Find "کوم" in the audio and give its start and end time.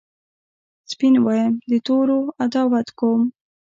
2.99-3.21